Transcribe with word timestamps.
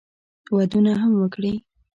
ودونه 0.55 0.91
هم 1.01 1.11
وکړي. 1.21 1.53